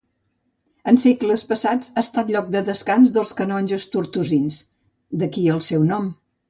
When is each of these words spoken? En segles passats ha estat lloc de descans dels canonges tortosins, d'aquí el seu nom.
En 0.91 0.97
segles 1.01 1.43
passats 1.51 1.93
ha 1.93 2.03
estat 2.05 2.33
lloc 2.37 2.49
de 2.57 2.65
descans 2.73 3.15
dels 3.19 3.37
canonges 3.43 3.89
tortosins, 3.97 4.61
d'aquí 5.23 5.51
el 5.59 5.65
seu 5.73 5.91
nom. 5.97 6.15